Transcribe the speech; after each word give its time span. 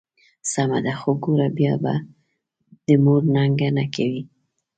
سمه 0.51 0.79
ده، 0.85 0.93
خو 0.99 1.11
ګوره 1.23 1.47
بیا 1.57 1.73
به 1.83 1.95
د 2.85 2.87
مور 3.03 3.21
ننګه 3.35 3.69
نه 3.77 3.85
کوې. 3.95 4.21